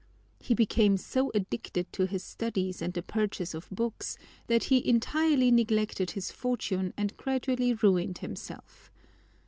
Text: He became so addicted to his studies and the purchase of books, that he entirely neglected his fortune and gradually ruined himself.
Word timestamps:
He 0.39 0.55
became 0.55 0.97
so 0.97 1.31
addicted 1.35 1.93
to 1.93 2.07
his 2.07 2.23
studies 2.23 2.81
and 2.81 2.91
the 2.91 3.03
purchase 3.03 3.53
of 3.53 3.69
books, 3.69 4.17
that 4.47 4.63
he 4.63 4.83
entirely 4.89 5.51
neglected 5.51 6.09
his 6.09 6.31
fortune 6.31 6.91
and 6.97 7.15
gradually 7.17 7.75
ruined 7.75 8.17
himself. 8.17 8.89